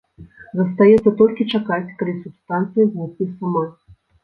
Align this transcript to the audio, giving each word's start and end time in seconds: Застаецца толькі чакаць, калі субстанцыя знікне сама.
Застаецца 0.59 1.13
толькі 1.19 1.47
чакаць, 1.53 1.93
калі 2.01 2.17
субстанцыя 2.23 2.89
знікне 2.91 3.31
сама. 3.37 3.63